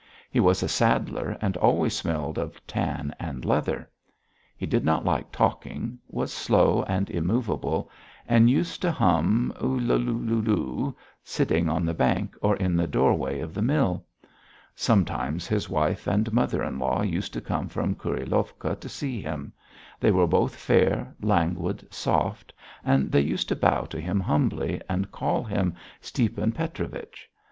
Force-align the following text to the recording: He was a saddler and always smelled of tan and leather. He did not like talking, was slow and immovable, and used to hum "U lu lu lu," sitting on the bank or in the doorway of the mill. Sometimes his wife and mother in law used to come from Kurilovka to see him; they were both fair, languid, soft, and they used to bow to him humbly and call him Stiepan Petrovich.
He 0.31 0.39
was 0.39 0.63
a 0.63 0.67
saddler 0.67 1.37
and 1.41 1.55
always 1.57 1.95
smelled 1.95 2.39
of 2.39 2.65
tan 2.65 3.13
and 3.19 3.45
leather. 3.45 3.87
He 4.57 4.65
did 4.65 4.83
not 4.83 5.05
like 5.05 5.31
talking, 5.31 5.99
was 6.07 6.33
slow 6.33 6.81
and 6.87 7.07
immovable, 7.11 7.87
and 8.27 8.49
used 8.49 8.81
to 8.81 8.91
hum 8.91 9.53
"U 9.61 9.67
lu 9.79 9.99
lu 9.99 10.41
lu," 10.41 10.97
sitting 11.23 11.69
on 11.69 11.85
the 11.85 11.93
bank 11.93 12.35
or 12.41 12.55
in 12.55 12.75
the 12.75 12.87
doorway 12.87 13.41
of 13.41 13.53
the 13.53 13.61
mill. 13.61 14.03
Sometimes 14.73 15.45
his 15.45 15.69
wife 15.69 16.07
and 16.07 16.33
mother 16.33 16.63
in 16.63 16.79
law 16.79 17.03
used 17.03 17.31
to 17.33 17.39
come 17.39 17.69
from 17.69 17.93
Kurilovka 17.93 18.75
to 18.79 18.89
see 18.89 19.21
him; 19.21 19.53
they 19.99 20.09
were 20.09 20.25
both 20.25 20.55
fair, 20.55 21.13
languid, 21.21 21.85
soft, 21.93 22.53
and 22.83 23.11
they 23.11 23.21
used 23.21 23.47
to 23.49 23.55
bow 23.55 23.81
to 23.85 24.01
him 24.01 24.19
humbly 24.19 24.81
and 24.89 25.11
call 25.11 25.43
him 25.43 25.75
Stiepan 26.01 26.53
Petrovich. 26.53 27.29